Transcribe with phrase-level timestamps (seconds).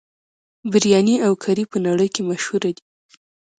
[0.71, 2.83] بریاني او کري په نړۍ کې مشهور دي.